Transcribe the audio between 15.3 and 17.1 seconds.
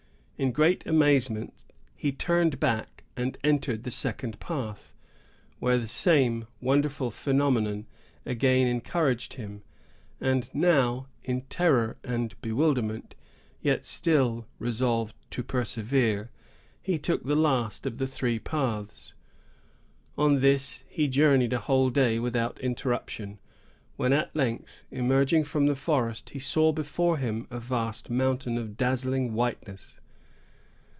persevere, he